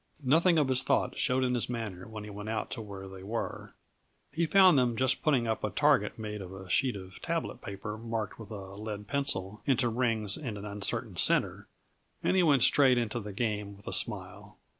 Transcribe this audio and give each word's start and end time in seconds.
Nothing 0.23 0.57
of 0.57 0.67
his 0.67 0.81
thoughts 0.81 1.19
showed 1.19 1.43
in 1.43 1.53
his 1.53 1.69
manner 1.69 2.07
when 2.07 2.23
he 2.23 2.31
went 2.31 2.49
out 2.49 2.71
to 2.71 2.81
where 2.81 3.07
they 3.07 3.21
were. 3.21 3.75
He 4.31 4.47
found 4.47 4.75
them 4.79 4.97
just 4.97 5.21
putting 5.21 5.45
up 5.47 5.63
a 5.63 5.69
target 5.69 6.17
made 6.17 6.41
of 6.41 6.51
a 6.51 6.67
sheet 6.71 6.95
of 6.95 7.21
tablet 7.21 7.61
paper 7.61 7.99
marked 7.99 8.39
with 8.39 8.49
a 8.49 8.73
lead 8.75 9.05
pencil 9.07 9.61
into 9.67 9.89
rings 9.89 10.37
and 10.37 10.57
an 10.57 10.65
uncertain 10.65 11.17
centre, 11.17 11.67
and 12.23 12.35
he 12.35 12.41
went 12.41 12.63
straight 12.63 12.97
into 12.97 13.19
the 13.19 13.31
game 13.31 13.75
with 13.77 13.87
a 13.87 13.93
smile. 13.93 14.57